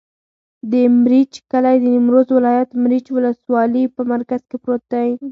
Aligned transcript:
د 0.71 0.73
مريچ 1.01 1.31
کلی 1.51 1.75
د 1.79 1.85
نیمروز 1.93 2.27
ولایت، 2.37 2.69
مريچ 2.83 3.05
ولسوالي 3.11 3.83
په 3.95 4.01
مرکز 4.11 4.41
کې 4.49 4.57
پروت 4.63 4.83
دی. 4.93 5.09